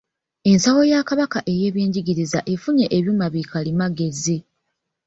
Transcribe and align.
Ensawo 0.51 0.81
ya 0.91 0.99
Kabaka 1.09 1.39
ey'eby'Enjigiriza 1.51 2.39
efunye 2.53 2.85
ebyuma 2.97 3.25
bikalimagezi. 3.33 4.37